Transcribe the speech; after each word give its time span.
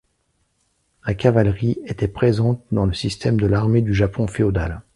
La 1.05 1.13
cavalerie 1.13 1.77
était 1.85 2.07
présente 2.07 2.63
dans 2.71 2.87
le 2.87 2.93
système 2.95 3.39
de 3.39 3.45
l'armée 3.45 3.83
du 3.83 3.93
Japon 3.93 4.25
féodal. 4.25 4.81